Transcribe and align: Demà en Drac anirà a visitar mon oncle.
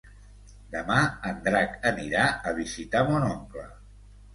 Demà 0.75 0.95
en 1.33 1.39
Drac 1.49 1.77
anirà 1.93 2.27
a 2.55 2.59
visitar 2.65 3.09
mon 3.15 3.33
oncle. 3.33 3.73